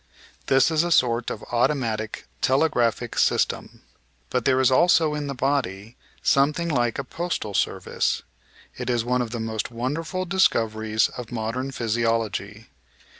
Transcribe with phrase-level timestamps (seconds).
[0.47, 3.83] This is a sort of auto matic telegraphic system.
[4.31, 8.23] But there is also in the body some thing like a postal service;
[8.75, 12.69] it is one of the most wonderful discoveries of modem physiology.